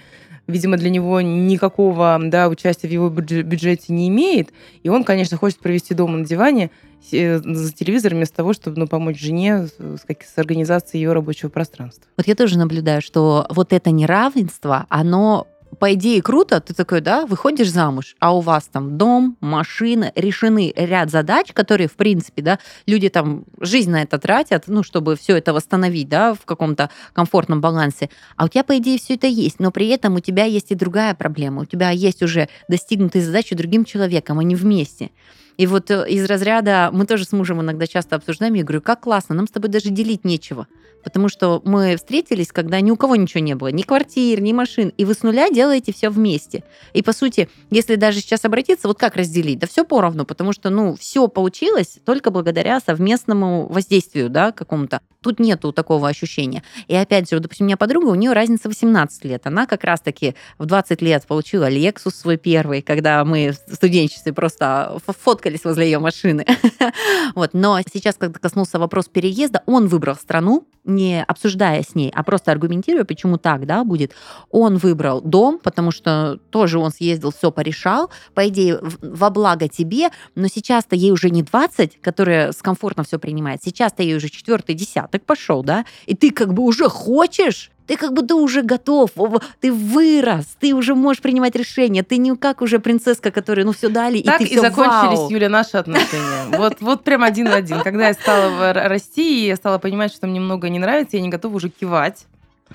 [0.48, 4.50] видимо, для него никакого да, участия в его бюджете не имеет.
[4.84, 9.20] И он, конечно, хочет провести дома на диване, за телевизором вместо того, чтобы ну, помочь
[9.20, 12.06] жене с, с организацией ее рабочего пространства.
[12.18, 15.48] Вот я тоже наблюдаю, что вот это неравенство, оно
[15.80, 20.74] по идее круто, ты такой, да, выходишь замуж, а у вас там дом, машина, решены
[20.76, 25.38] ряд задач, которые, в принципе, да, люди там жизнь на это тратят, ну, чтобы все
[25.38, 28.10] это восстановить, да, в каком-то комфортном балансе.
[28.36, 30.76] А у тебя, по идее, все это есть, но при этом у тебя есть и
[30.76, 31.62] другая проблема.
[31.62, 35.12] У тебя есть уже достигнутые задачи другим человеком, а не вместе.
[35.58, 39.02] И вот э, из разряда мы тоже с мужем иногда часто обсуждаем, я говорю, как
[39.02, 40.68] классно, нам с тобой даже делить нечего.
[41.04, 44.92] Потому что мы встретились, когда ни у кого ничего не было, ни квартир, ни машин,
[44.98, 46.64] и вы с нуля делаете все вместе.
[46.94, 49.60] И по сути, если даже сейчас обратиться, вот как разделить?
[49.60, 55.00] Да все поровну, потому что, ну, все получилось только благодаря совместному воздействию, да, какому-то.
[55.22, 56.64] Тут нету такого ощущения.
[56.88, 59.48] И опять же, допустим, у меня подруга, у нее разница 18 лет.
[59.48, 65.00] Она как раз-таки в 20 лет получила Lexus свой первый, когда мы в студенчестве просто
[65.48, 66.46] фоткались возле ее машины.
[67.36, 67.52] вот.
[67.54, 72.52] Но сейчас, когда коснулся вопрос переезда, он выбрал страну, не обсуждая с ней, а просто
[72.52, 74.14] аргументируя, почему так, да, будет.
[74.52, 80.10] Он выбрал дом, потому что тоже он съездил, все порешал, по идее, во благо тебе,
[80.36, 84.76] но сейчас-то ей уже не 20, которая с комфортно все принимает, сейчас-то ей уже четвертый
[84.76, 89.12] десяток пошел, да, и ты как бы уже хочешь ты как будто уже готов,
[89.60, 93.90] ты вырос, ты уже можешь принимать решения, ты не как уже принцесска, которая, ну, все
[93.90, 95.30] дали, так и ты и закончились, вау.
[95.30, 96.28] Юля, наши отношения.
[96.58, 97.82] Вот, вот прям один в один.
[97.82, 101.30] Когда я стала расти, и я стала понимать, что мне немного не нравится, я не
[101.30, 102.26] готова уже кивать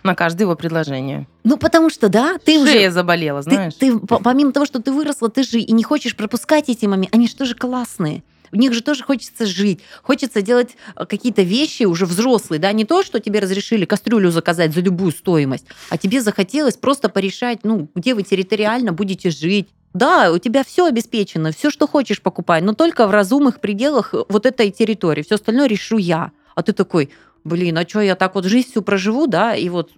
[0.03, 1.27] на каждое его предложение.
[1.45, 2.91] Ну, потому что, да, ты Шея уже...
[2.91, 3.75] заболела, знаешь.
[3.75, 7.15] Ты, ты, помимо того, что ты выросла, ты же и не хочешь пропускать эти моменты.
[7.15, 8.23] Они же тоже классные.
[8.53, 12.85] В них же тоже хочется жить, хочется делать э, какие-то вещи уже взрослые, да, не
[12.85, 17.89] то, что тебе разрешили кастрюлю заказать за любую стоимость, а тебе захотелось просто порешать, ну,
[17.95, 22.75] где вы территориально будете жить, да, у тебя все обеспечено, все, что хочешь, покупай, но
[22.75, 25.23] только в разумных пределах э, вот этой территории.
[25.23, 26.33] Все остальное решу я.
[26.55, 27.11] А ты такой,
[27.45, 29.91] блин, а что я так вот жизнь всю проживу, да, и вот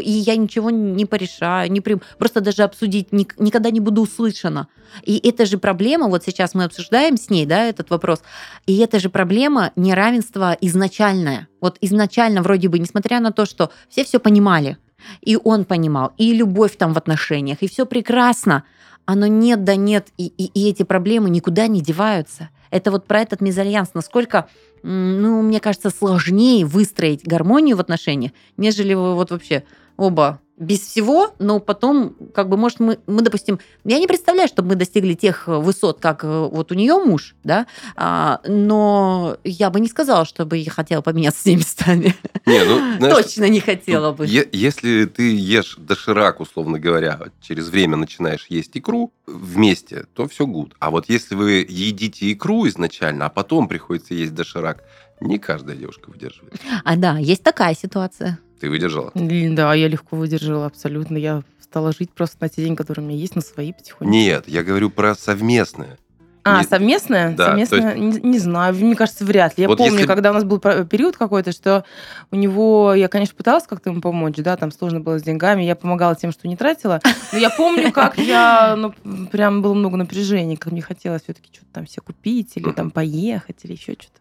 [0.00, 1.98] и я ничего не порешаю, не при...
[2.18, 4.68] просто даже обсудить ни, никогда не буду услышана.
[5.04, 8.22] И это же проблема, вот сейчас мы обсуждаем с ней, да, этот вопрос,
[8.66, 11.48] и это же проблема неравенства изначальная.
[11.60, 14.78] Вот изначально вроде бы, несмотря на то, что все все понимали,
[15.20, 18.64] и он понимал, и любовь там в отношениях, и все прекрасно,
[19.10, 22.50] оно нет да нет, и, и, и эти проблемы никуда не деваются.
[22.70, 24.48] Это вот про этот мезальянс, насколько
[24.82, 29.64] ну, мне кажется, сложнее выстроить гармонию в отношениях, нежели вот вообще
[29.98, 34.70] оба без всего, но потом, как бы, может, мы, мы, допустим, я не представляю, чтобы
[34.70, 39.78] мы достигли тех высот, как э, вот у нее муж, да, а, но я бы
[39.78, 42.16] не сказала, чтобы я хотела поменяться с ней местами.
[42.44, 44.26] Не, ну, знаешь, Точно не хотела бы.
[44.26, 50.74] Если ты ешь доширак, условно говоря, через время начинаешь есть икру вместе, то все гуд.
[50.80, 54.82] А вот если вы едите икру изначально, а потом приходится есть доширак,
[55.20, 56.54] не каждая девушка выдерживает.
[56.84, 58.38] А да, есть такая ситуация.
[58.60, 59.12] Ты выдержала?
[59.14, 61.16] Да, я легко выдержала, абсолютно.
[61.16, 64.10] Я стала жить просто на те деньги, которые у меня есть, на свои потихоньку.
[64.12, 65.98] Нет, я говорю про совместное.
[66.44, 67.36] А, Не- совместное?
[67.36, 67.94] Да, совместное?
[67.94, 69.62] Не, не знаю, мне кажется, вряд ли.
[69.62, 71.84] Я Вот помню, если- когда у нас был про- период какой-то, что
[72.30, 75.76] у него, я, конечно, пыталась как-то ему помочь, да, там сложно было с деньгами, я
[75.76, 77.00] помогала тем, что не тратила,
[77.32, 78.94] но я помню, как я, ну,
[79.30, 83.56] прям было много напряжения, как мне хотелось все-таки что-то там себе купить или там поехать
[83.64, 84.18] или еще что-то.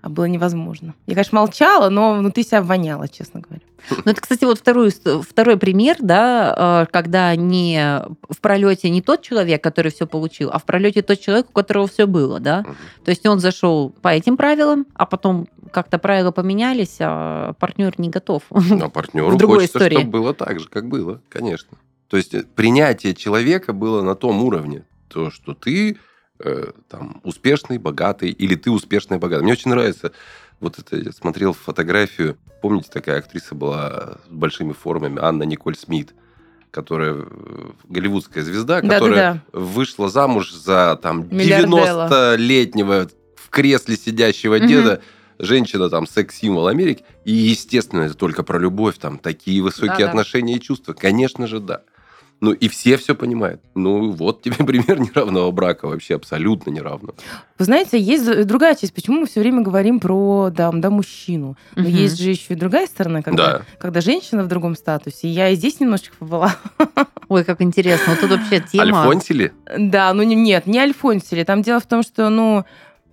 [0.00, 0.94] А было невозможно.
[1.06, 3.62] Я, конечно, молчала, но внутри себя воняла, честно говоря.
[3.90, 9.22] Ну, это, кстати, вот второй, второй пример, да, э, когда не в пролете не тот
[9.22, 12.64] человек, который все получил, а в пролете тот человек, у которого все было, да.
[13.04, 18.08] То есть он зашел по этим правилам, а потом как-то правила поменялись, а партнер не
[18.08, 18.42] готов.
[18.50, 19.96] А партнеру другой хочется, истории.
[19.96, 21.78] чтобы было так же, как было, конечно.
[22.08, 25.98] То есть э, принятие человека было на том уровне, то, что ты
[26.40, 29.42] э, там успешный, богатый, или ты успешный, богатый.
[29.42, 30.12] Мне очень нравится,
[30.60, 36.14] вот это я смотрел фотографию, помните, такая актриса была с большими формами, Анна Николь Смит,
[36.70, 39.00] которая э, голливудская звезда, которая
[39.42, 39.58] Да-да-да.
[39.58, 42.08] вышла замуж за там Миллиардера.
[42.10, 44.66] 90-летнего в кресле сидящего Мгм.
[44.66, 45.00] деда,
[45.38, 50.08] женщина там секс-символ Америки, и, естественно, это только про любовь, там такие высокие Да-да.
[50.10, 50.92] отношения и чувства.
[50.92, 51.82] Конечно же, да.
[52.40, 53.60] Ну, и все все понимают.
[53.74, 57.14] Ну, вот тебе пример неравного брака, вообще абсолютно неравного.
[57.58, 58.94] Вы знаете, есть другая часть.
[58.94, 61.56] Почему мы все время говорим про да, да, мужчину?
[61.74, 61.90] Но Мгм.
[61.90, 63.62] есть же еще и другая сторона, когда, Да.
[63.78, 65.28] когда женщина в другом статусе.
[65.28, 66.54] Я и здесь немножечко побыла.
[67.28, 68.12] Ой, как интересно.
[68.12, 69.02] Вот тут вообще тема...
[69.02, 69.52] Альфонсили?
[69.76, 71.42] Да, ну не- нет, не Альфонсили.
[71.42, 72.64] Там дело в том, что, ну,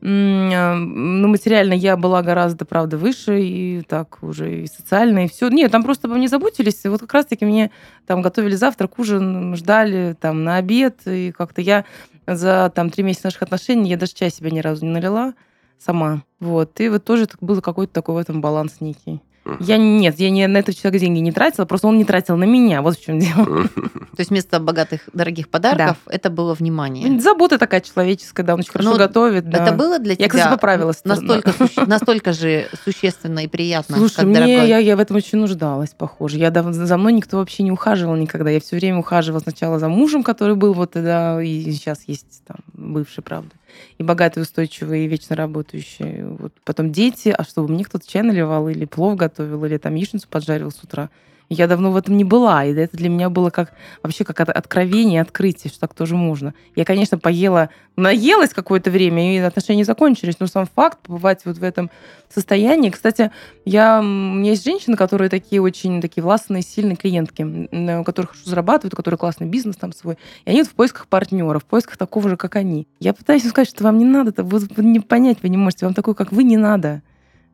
[0.08, 5.50] ну, материально я была гораздо, правда, выше, и так уже и социально, и все.
[5.50, 6.84] Нет, там просто обо мне заботились.
[6.84, 7.72] Вот как раз-таки мне
[8.06, 11.86] там готовили завтрак, ужин, ждали там на обед, и как-то я
[12.28, 15.34] за там три месяца наших отношений, я даже чай себе ни разу не налила
[15.80, 16.22] сама.
[16.40, 16.80] Вот.
[16.80, 19.24] И вот тоже это был какой-то такой в этом баланс некий.
[19.60, 22.46] Я нет, я не на этого человека деньги не тратила, просто он не тратил на
[22.46, 22.82] меня.
[22.82, 23.46] Вот в чем дело.
[23.68, 27.20] То есть вместо богатых, дорогих подарков это было внимание.
[27.20, 29.48] Забота такая человеческая, да, он очень хорошо Ну, готовит.
[29.50, 29.64] да.
[29.64, 34.16] Это было для тебя Я, кстати, поправилась настолько, суще- настолько же существенно и приятно, Слушай,
[34.16, 34.68] как мне, дорогой.
[34.68, 36.38] я, я в этом очень нуждалась, похоже.
[36.38, 38.50] Я дав- за мной никто вообще не ухаживал никогда.
[38.50, 42.58] Я все время ухаживала сначала за мужем, который был вот тогда, и сейчас есть там
[42.74, 43.50] бывший, правда.
[43.98, 46.24] И богатый, устойчивый, и вечно работающий.
[46.24, 46.54] Вот.
[46.64, 50.72] Потом дети, а чтобы мне кто-то чай наливал, или плов готовил, или там яичницу поджарил
[50.72, 51.10] с утра.
[51.50, 54.50] Я давно в этом не была, и это для меня было как вообще как от-
[54.50, 56.54] откровение, открытие, что так тоже можно.
[56.76, 61.64] Я, конечно, поела, наелась какое-то время, и отношения закончились, но сам факт побывать вот в
[61.64, 61.92] этом
[62.34, 62.90] состоянии.
[62.90, 63.32] Кстати,
[63.64, 68.50] я, у меня есть женщины, которые такие очень такие властные, сильные клиентки, у которых хорошо
[68.50, 70.18] зарабатывают, у которых классный бизнес там свой.
[70.46, 72.88] И они вот в поисках партнера, в поисках такого же, как они.
[73.00, 75.94] Я пытаюсь сказать, что вам не надо, вы, вы не понять вы не можете, вам
[75.94, 77.02] такой, как вы, не надо.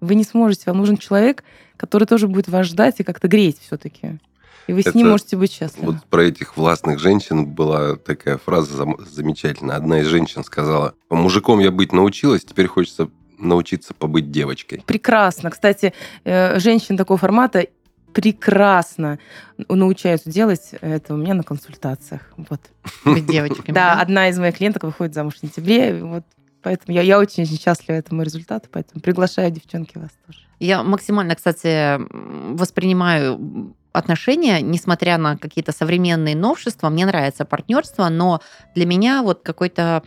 [0.01, 1.43] Вы не сможете, вам нужен человек,
[1.77, 4.19] который тоже будет вас ждать и как-то греть все-таки.
[4.67, 5.93] И вы с ним можете быть счастливы.
[5.93, 9.75] Вот про этих властных женщин была такая фраза зам- замечательная.
[9.75, 14.83] Одна из женщин сказала, мужиком я быть научилась, теперь хочется научиться побыть девочкой.
[14.85, 15.49] Прекрасно.
[15.49, 17.67] Кстати, э, женщин такого формата
[18.13, 19.19] прекрасно
[19.69, 22.21] научаются делать это у меня на консультациях.
[22.37, 22.61] Вот.
[23.05, 23.73] Быть девочками.
[23.73, 26.03] Да, одна из моих клиенток выходит замуж в сентябре.
[26.03, 26.23] Вот
[26.61, 30.39] поэтому я, я очень счастлива этому результату, поэтому приглашаю девчонки вас тоже.
[30.59, 31.99] Я максимально, кстати,
[32.55, 38.41] воспринимаю отношения, несмотря на какие-то современные новшества, мне нравится партнерство, но
[38.75, 40.03] для меня вот какой-то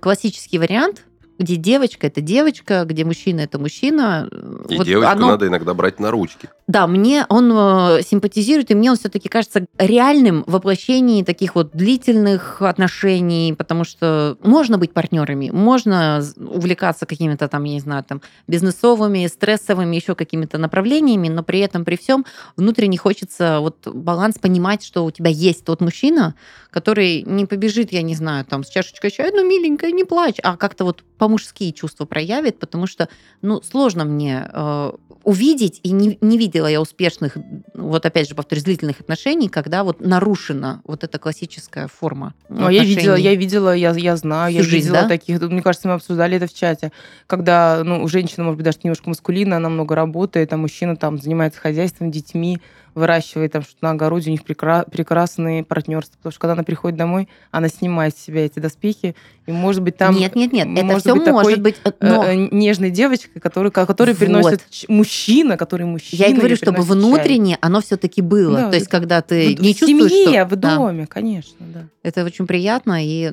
[0.00, 1.04] классический вариант,
[1.38, 4.28] где девочка это девочка, где мужчина это мужчина.
[4.68, 6.48] И вот девочку оно- надо иногда брать на ручки.
[6.66, 12.60] Да, мне он э, симпатизирует, и мне он все-таки кажется реальным воплощением таких вот длительных
[12.60, 19.26] отношений, потому что можно быть партнерами, можно увлекаться какими-то там, я не знаю, там бизнесовыми,
[19.26, 25.04] стрессовыми, еще какими-то направлениями, но при этом, при всем, внутренне хочется вот баланс понимать, что
[25.04, 26.34] у тебя есть тот мужчина,
[26.70, 30.56] который не побежит, я не знаю, там с чашечкой чая, ну, миленькая, не плачь, а
[30.56, 33.08] как-то вот по-мужски чувства проявит, потому что,
[33.42, 34.92] ну, сложно мне э,
[35.24, 37.36] увидеть, и не, не видела я успешных,
[37.74, 42.84] вот опять же, повторюсь, длительных отношений, когда вот нарушена вот эта классическая форма Ну, я
[42.84, 45.08] видела, я видела, я, я знаю, я Всю жизнь, видела да?
[45.08, 45.40] таких.
[45.40, 46.92] Мне кажется, мы обсуждали это в чате.
[47.26, 51.60] Когда, ну, женщина, может быть, даже немножко маскулинная, она много работает, а мужчина там занимается
[51.60, 52.60] хозяйством, детьми,
[52.94, 56.16] выращивает там что-то на огороде, у них прекра- прекрасные партнерства.
[56.18, 59.14] Потому что когда она приходит домой, она снимает с себя эти доспехи,
[59.46, 60.14] и, может быть, там...
[60.14, 63.70] нет, нет, нет, это все быть может быть, э, э, но э, нежной девочкой, который,
[63.70, 64.18] который Вот.
[64.18, 66.20] приносит мужчина, который мужчина.
[66.22, 66.86] я и говорю, чтобы чай.
[66.86, 68.56] внутренне оно все-таки было.
[68.62, 68.98] Да, То есть, да.
[68.98, 70.54] когда ты В- не в чувствуешь, семье, что...
[70.54, 70.76] в Да.
[70.76, 71.84] доме, конечно, да.
[72.02, 73.30] Это очень приятно, и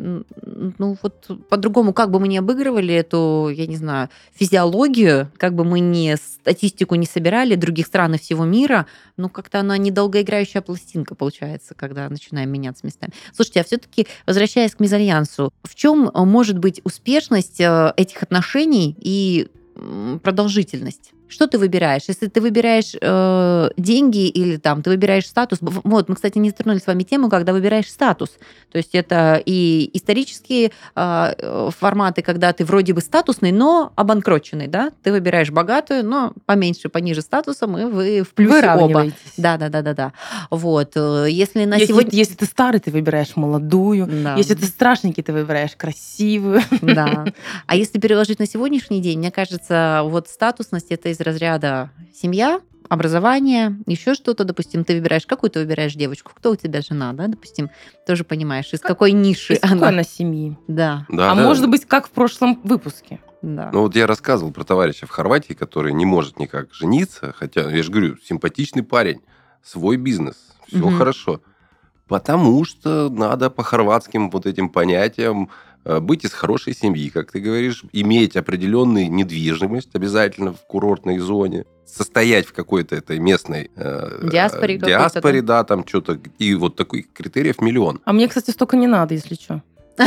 [0.77, 5.63] ну вот по-другому, как бы мы ни обыгрывали эту, я не знаю, физиологию, как бы
[5.65, 8.85] мы ни статистику не собирали других стран и всего мира,
[9.17, 13.13] ну как-то она недолгоиграющая пластинка получается, когда начинаем меняться местами.
[13.31, 19.47] Слушайте, а все-таки, возвращаясь к мезальянсу, в чем может быть успешность э, этих отношений и
[20.23, 21.11] продолжительность?
[21.27, 22.03] Что ты выбираешь?
[22.07, 26.79] Если ты выбираешь э, деньги или там ты выбираешь статус, вот мы, кстати, не затронули
[26.79, 28.31] с вами тему, когда выбираешь статус.
[28.71, 34.91] То есть это и исторические э, форматы, когда ты вроде бы статусный, но обанкроченный, да?
[35.01, 39.07] Ты выбираешь богатую, но поменьше, пониже статусом, и вы в плюсе оба.
[39.37, 40.13] Да, да, да, да, да.
[40.51, 40.91] Вот.
[40.95, 42.11] Э, если на если, сегодня...
[42.11, 44.07] Если ты старый, ты выбираешь молодую.
[44.07, 44.35] Да.
[44.35, 46.61] Если ты страшненький, ты выбираешь красивую.
[46.81, 47.25] Да.
[47.65, 53.77] А если переложить на сегодняшний день, мне кажется, вот статусность это из разряда семья, образование,
[53.87, 57.69] еще что-то, допустим, ты выбираешь, какую ты выбираешь девочку, кто у тебя жена, да, допустим,
[58.05, 59.89] тоже понимаешь, из какой ниши из она.
[59.89, 60.57] она семьи.
[60.67, 61.05] Да.
[61.09, 61.43] да а да.
[61.43, 63.19] может быть, как в прошлом выпуске.
[63.41, 63.69] Да.
[63.71, 67.83] Ну вот я рассказывал про товарища в Хорватии, который не может никак жениться, хотя, я
[67.83, 69.21] же говорю, симпатичный парень,
[69.63, 70.35] свой бизнес,
[70.67, 70.97] все угу.
[70.97, 71.41] хорошо.
[72.07, 75.49] Потому что надо по хорватским вот этим понятиям
[75.85, 82.47] быть из хорошей семьи, как ты говоришь, иметь определенную недвижимость обязательно в курортной зоне, состоять
[82.47, 88.01] в какой-то этой местной э, диаспоре, диаспоре да, там что-то, и вот таких критериев миллион.
[88.03, 89.61] А мне, кстати, столько не надо, если что.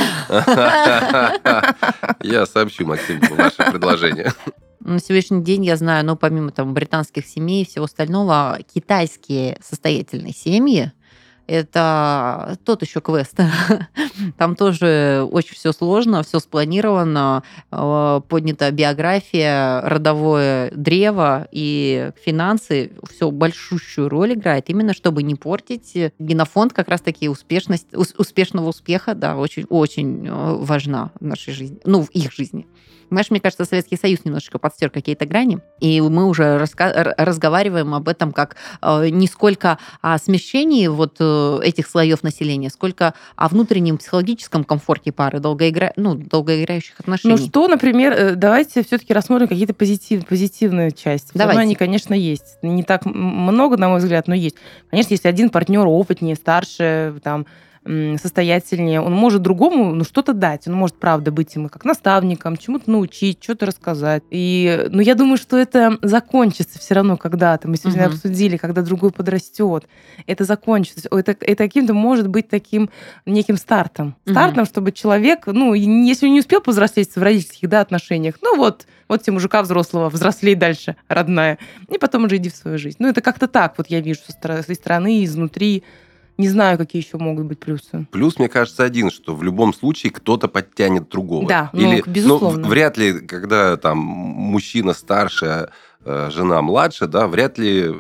[2.21, 4.33] Я сообщу, Максим, ваше предложение.
[4.81, 10.33] На сегодняшний день я знаю, ну, помимо там британских семей и всего остального, китайские состоятельные
[10.33, 10.93] семьи,
[11.49, 13.37] это тот еще квест.
[14.37, 23.31] Там тоже очень все сложно, все спланировано, э, поднята биография, родовое древо и финансы все
[23.31, 30.27] большущую роль играет, именно чтобы не портить генофонд как раз-таки успешность, успешного успеха, да, очень-очень
[30.27, 32.67] э, важна в нашей жизни, ну, в их жизни.
[33.11, 38.33] Знаешь, мне кажется, Советский Союз немножечко подстер какие-то грани, и мы уже разговариваем об этом
[38.33, 41.17] как э, не сколько о смещении вот
[41.63, 45.93] этих слоев населения, сколько о внутреннем психологическом комфорте пары, долгоигра...
[45.97, 47.37] ну, долгоиграющих отношений.
[47.37, 50.27] Ну что, например, э, давайте все-таки рассмотрим какие-то позитив...
[50.27, 51.31] позитивные части.
[51.35, 51.61] Давайте.
[51.61, 52.59] они, конечно, есть.
[52.63, 54.57] Не так много, на мой взгляд, но есть.
[54.91, 57.47] Конечно, если один партнер опытнее, старше, там,
[58.21, 60.69] состоятельнее, он может другому ну, что-то дать.
[60.69, 64.23] Он может, правда, быть ему как наставником, чему-то научить, что-то рассказать.
[64.31, 67.67] И, ну, я думаю, что это закончится все равно когда-то.
[67.67, 68.15] Мы сегодня угу.
[68.15, 69.87] обсудили, когда другой подрастет.
[70.27, 71.09] Это закончится.
[71.11, 72.91] Это, это каким-то может быть таким
[73.25, 74.17] неким стартом.
[74.29, 74.69] Стартом, угу.
[74.69, 79.35] чтобы человек, ну, если не успел повзрослеть в родительских да, отношениях, ну вот, вот тебе
[79.35, 81.59] мужика взрослого, взрослей дальше, родная.
[81.91, 82.97] И потом уже иди в свою жизнь.
[82.99, 84.33] Ну, это как-то так вот я вижу со
[84.75, 85.85] стороны, изнутри.
[86.39, 88.07] Не знаю, какие еще могут быть плюсы.
[88.13, 91.49] Плюс, мне кажется, один, что в любом случае кто-то подтянет другого.
[91.49, 92.61] Да, ну, Или, ну, безусловно.
[92.61, 95.71] Ну, вряд ли, когда там мужчина старше,
[96.05, 97.93] а жена младше, да, вряд ли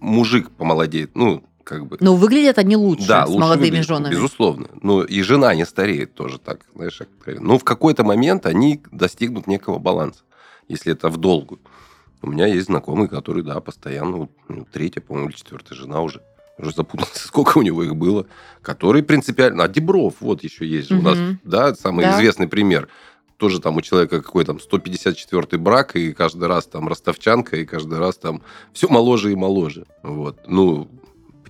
[0.00, 1.16] мужик помолодеет.
[1.16, 1.96] Ну, как бы.
[2.00, 4.12] Но выглядят они лучше да, с лучше молодыми выглядят, женами.
[4.12, 4.68] Безусловно.
[4.82, 7.00] Но и жена не стареет тоже так, знаешь,
[7.40, 10.24] Но в какой-то момент они достигнут некого баланса,
[10.68, 11.58] если это в долгу.
[12.20, 16.20] У меня есть знакомый, который, да, постоянно, ну, третья, по-моему, или четвертая жена уже
[16.58, 18.26] уже запутался, сколько у него их было,
[18.62, 19.64] который принципиально...
[19.64, 22.16] А Дебров, вот еще есть же у нас, да, самый да.
[22.16, 22.88] известный пример.
[23.36, 27.98] Тоже там у человека какой там 154-й брак, и каждый раз там ростовчанка, и каждый
[27.98, 28.42] раз там
[28.72, 29.84] все моложе и моложе.
[30.02, 30.40] Вот.
[30.46, 30.88] Ну,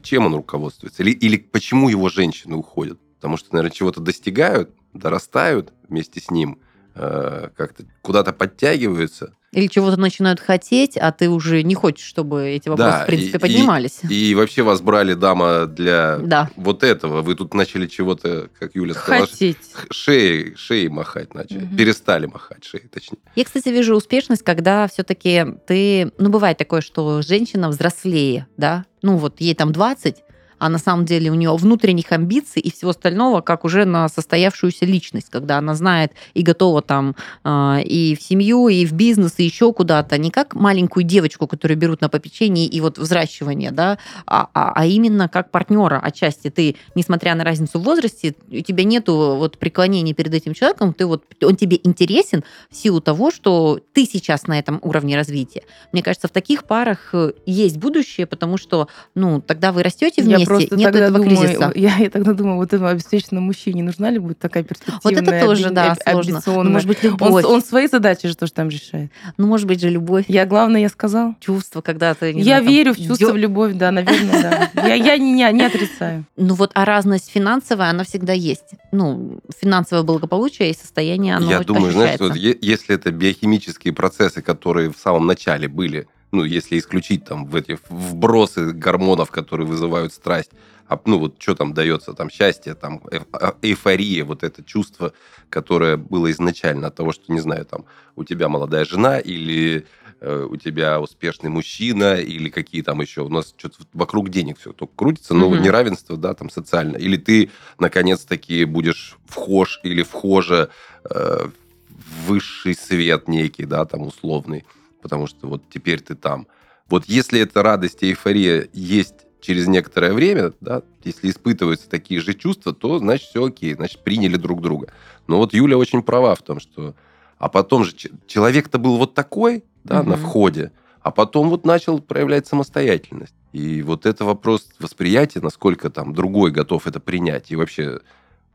[0.06, 1.02] чем он руководствуется?
[1.02, 2.98] Или, или почему его женщины уходят?
[3.16, 6.60] Потому что, наверное, чего-то достигают, дорастают вместе с ним,
[6.94, 12.68] э, как-то куда-то подтягиваются, или чего-то начинают хотеть, а ты уже не хочешь, чтобы эти
[12.68, 14.00] вопросы, да, в принципе, и, поднимались.
[14.08, 16.50] И, и вообще вас брали, дама, для да.
[16.56, 17.22] вот этого.
[17.22, 19.58] Вы тут начали чего-то, как Юля сказала, Хотеть.
[19.90, 21.64] шеей, шеей махать начали.
[21.64, 21.76] Угу.
[21.76, 23.18] Перестали махать шеей, точнее.
[23.34, 26.12] Я, кстати, вижу успешность, когда все-таки ты...
[26.18, 28.84] Ну, бывает такое, что женщина взрослее, да?
[29.02, 30.16] Ну, вот ей там 20,
[30.58, 34.84] а на самом деле у нее внутренних амбиций и всего остального, как уже на состоявшуюся
[34.84, 37.14] личность, когда она знает и готова там
[37.44, 41.76] э, и в семью, и в бизнес, и еще куда-то, не как маленькую девочку, которую
[41.78, 46.50] берут на попечение и вот взращивание, да, а, а, а именно как партнера отчасти.
[46.50, 51.06] Ты, несмотря на разницу в возрасте, у тебя нету вот преклонения перед этим человеком, ты
[51.06, 55.62] вот, он тебе интересен в силу того, что ты сейчас на этом уровне развития.
[55.92, 60.45] Мне кажется, в таких парах э, есть будущее, потому что, ну, тогда вы растете вместе,
[60.46, 61.72] вместе, Просто нет тогда этого думаю, кризиса.
[61.76, 65.40] я, я тогда думаю, вот этому обеспеченному мужчине нужна ли будет такая перспективная, Вот это
[65.44, 66.42] тоже, да, сложно.
[66.46, 67.44] Ну, может быть, Он, любовь.
[67.44, 69.10] он свои задачи же тоже там решает.
[69.36, 71.34] Ну, может быть же, любовь, Я, главное, я сказал.
[71.40, 72.32] чувство, когда ты...
[72.32, 74.86] не я знаю, там, верю в чувство, в любовь, да, наверное, да.
[74.86, 76.24] Я, я не, не, не отрицаю.
[76.36, 78.70] Ну вот, а разность финансовая, она всегда есть.
[78.92, 84.90] Ну, финансовое благополучие и состояние, оно Я думаю, знаешь, вот если это биохимические процессы, которые
[84.90, 90.50] в самом начале были, ну, если исключить там в эти вбросы гормонов, которые вызывают страсть,
[90.88, 93.00] а, ну, вот что там дается, там счастье, там
[93.32, 95.12] а- эйфория, вот это чувство,
[95.50, 97.84] которое было изначально от того, что, не знаю, там
[98.14, 99.86] у тебя молодая жена или
[100.20, 104.72] э, у тебя успешный мужчина или какие там еще, у нас что-то вокруг денег все
[104.72, 105.62] только крутится, но Мгм.
[105.62, 106.96] неравенство, да, там социально.
[106.96, 110.70] Или ты, наконец-таки, будешь вхож или вхожа
[111.10, 111.48] э,
[111.90, 114.64] в высший свет некий, да, там условный,
[115.06, 116.48] потому что вот теперь ты там.
[116.88, 122.34] Вот если эта радость и эйфория есть через некоторое время, да, если испытываются такие же
[122.34, 124.88] чувства, то значит все окей, значит приняли друг друга.
[125.28, 126.94] Но вот Юля очень права в том, что
[127.38, 127.92] а потом же
[128.26, 130.24] человек-то был вот такой, да, на Мгм.
[130.26, 133.34] входе, а потом вот начал проявлять самостоятельность.
[133.52, 137.52] И вот это вопрос восприятия, насколько там другой готов это принять.
[137.52, 138.00] И вообще,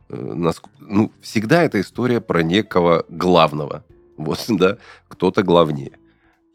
[0.09, 3.83] э, ну, всегда эта история про некого главного.
[4.17, 4.77] Вот, да,
[5.07, 5.93] кто-то главнее.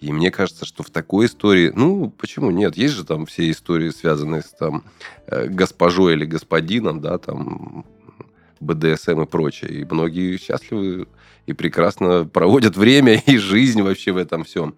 [0.01, 2.77] И мне кажется, что в такой истории, ну, почему нет?
[2.77, 4.85] Есть же там все истории, связанные с там
[5.27, 7.87] э, госпожой или господином, да, там
[8.61, 9.71] БДСМ и прочее.
[9.73, 11.09] И многие счастливы
[11.47, 14.77] и прекрасно проводят время и жизнь вообще в этом всем.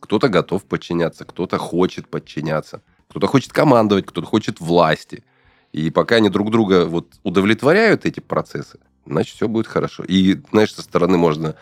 [0.00, 5.24] Кто-то готов подчиняться, кто-то хочет подчиняться, кто-то хочет командовать, кто-то хочет власти.
[5.72, 10.04] И пока они друг друга вот удовлетворяют эти процессы, значит, все будет хорошо.
[10.06, 11.56] И, знаешь, со стороны можно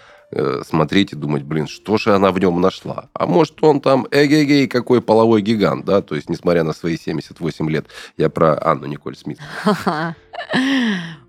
[0.66, 3.08] смотреть и думать, блин, что же она в нем нашла?
[3.12, 6.02] А может, он там эгегей, какой половой гигант, да?
[6.02, 9.38] То есть, несмотря на свои 78 лет, я про Анну Николь Смит.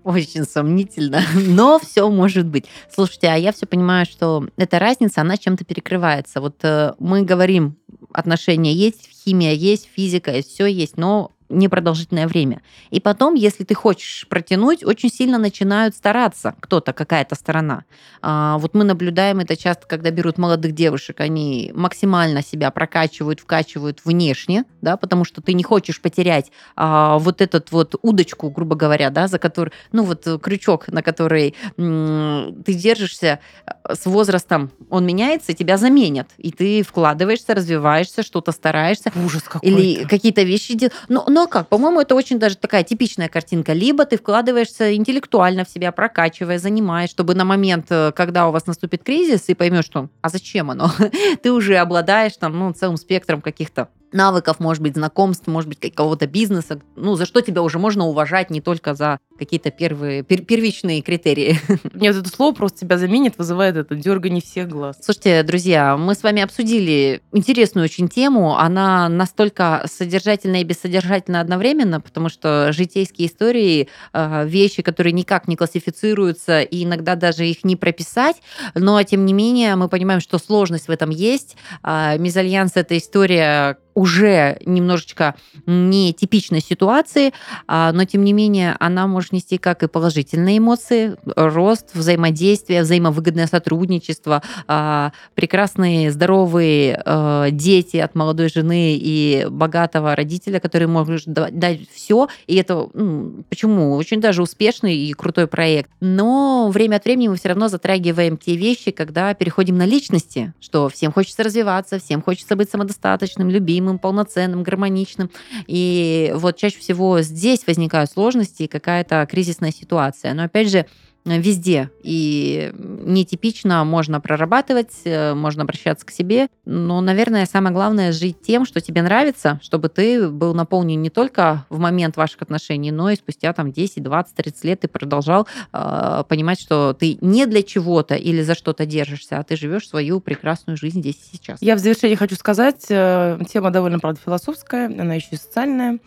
[0.04, 2.66] Очень сомнительно, но все может быть.
[2.92, 6.40] Слушайте, а я все понимаю, что эта разница, она чем-то перекрывается.
[6.40, 7.76] Вот э, мы говорим,
[8.12, 12.62] отношения есть, химия есть, физика есть, все есть, но непродолжительное время.
[12.90, 17.84] И потом, если ты хочешь протянуть, очень сильно начинают стараться кто-то, какая-то сторона.
[18.22, 24.00] А, вот мы наблюдаем это часто, когда берут молодых девушек, они максимально себя прокачивают, вкачивают
[24.04, 29.10] внешне, да, потому что ты не хочешь потерять а, вот этот вот удочку, грубо говоря,
[29.10, 35.06] да, за который, ну вот крючок, на который м, ты держишься э, с возрастом, он
[35.06, 40.96] меняется, тебя заменят, и ты вкладываешься, развиваешься, что-то стараешься, Ужас какой или какие-то вещи делаешь.
[41.08, 41.68] Но, но как?
[41.68, 43.72] По-моему, это очень даже такая типичная картинка.
[43.72, 48.66] Либо ты вкладываешься интеллектуально в себя, прокачивая, занимаясь, чтобы на момент, э, когда у вас
[48.66, 50.90] наступит кризис, и поймешь, что а зачем оно?
[51.42, 56.26] ты уже обладаешь там, ну, целым спектром каких-то навыков, может быть, знакомств, может быть, какого-то
[56.26, 61.02] бизнеса, ну, за что тебя уже можно уважать не только за какие-то первые, пер- первичные
[61.02, 61.58] критерии.
[61.94, 64.96] Нет, это слово просто тебя заменит, вызывает это дергание всех глаз.
[65.00, 68.56] Слушайте, друзья, мы с вами обсудили интересную очень тему.
[68.56, 75.56] Она настолько содержательная и бессодержательна одновременно, потому что житейские истории, э, вещи, которые никак не
[75.56, 78.36] классифицируются, и иногда даже их не прописать,
[78.74, 81.56] но тем не менее мы понимаем, что сложность в этом есть.
[81.82, 87.32] А, Мезальянс— это история уже немножечко нетипичной ситуации,
[87.66, 93.46] а, но тем не менее она может нести как и положительные эмоции, рост, взаимодействие, взаимовыгодное
[93.46, 101.50] сотрудничество, а, прекрасные, здоровые э, дети от молодой жены и богатого родителя, который может да-
[101.50, 102.28] дать все.
[102.46, 103.94] И это м, почему?
[103.94, 105.90] Очень даже успешный и крутой проект.
[106.00, 110.88] Но время от времени мы все равно затрагиваем те вещи, когда переходим на личности, что
[110.88, 115.30] всем хочется развиваться, всем хочется быть самодостаточным, любимым, полноценным, гармоничным.
[115.66, 120.34] И вот чаще всего здесь возникают сложности и какая-то кризисная ситуация.
[120.34, 120.86] Но опять же,
[121.24, 121.90] везде.
[122.02, 126.48] И нетипично можно прорабатывать, э, можно обращаться к себе.
[126.64, 131.64] Но, наверное, самое главное жить тем, что тебе нравится, чтобы ты был наполнен не только
[131.70, 136.24] в момент ваших отношений, но и спустя там 10, 20, 30 лет ты продолжал э,
[136.28, 140.76] понимать, что ты не для чего-то или за что-то держишься, а ты живешь свою прекрасную
[140.76, 141.62] жизнь здесь и сейчас.
[141.62, 145.98] Я в завершение хочу сказать, э, тема довольно, правда, философская, она еще и социальная.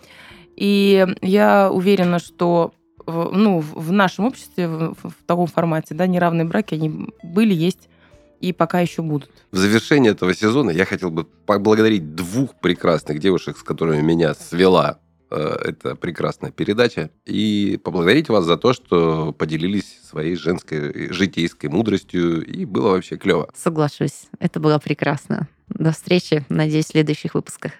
[0.55, 2.74] И я уверена, что
[3.08, 7.53] в- ну, в нашем обществе, в, в- в таком формате, да, неравные браки, они были,
[7.53, 7.89] есть
[8.39, 9.32] и пока еще будут.
[9.51, 14.99] В завершение этого сезона я хотел бы поблагодарить двух прекрасных девушек, с которыми меня свела
[15.32, 15.36] э,
[15.66, 22.66] эта прекрасная передача, и поблагодарить вас за то, что поделились своей женской житейской мудростью, и
[22.66, 23.49] было вообще клево.
[23.55, 25.47] Соглашусь, это было прекрасно.
[25.70, 27.72] До встречи, надеюсь, в следующих выпусках.